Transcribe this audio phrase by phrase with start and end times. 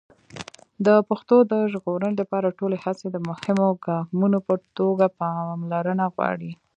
[0.85, 6.51] د پښتو د ژغورنې لپاره ټولې هڅې د مهمو ګامونو په توګه پاملرنه غواړي.